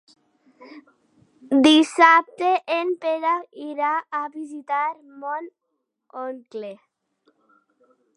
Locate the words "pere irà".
3.03-3.91